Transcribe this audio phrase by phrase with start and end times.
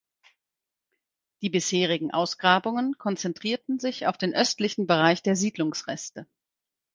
[1.43, 6.25] Die bisherigen Ausgrabungen konzentrierten sich auf den östlichen Bereich der Siedlungsreste.